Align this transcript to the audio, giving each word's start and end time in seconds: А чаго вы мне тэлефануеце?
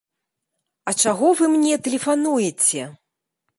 А 0.89 0.93
чаго 1.03 1.27
вы 1.43 1.51
мне 1.53 1.77
тэлефануеце? 1.89 2.81